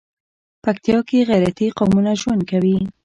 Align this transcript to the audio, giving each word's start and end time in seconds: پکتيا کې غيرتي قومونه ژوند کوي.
پکتيا 0.63 0.99
کې 1.07 1.19
غيرتي 1.29 1.67
قومونه 1.77 2.11
ژوند 2.21 2.41
کوي. 2.51 2.77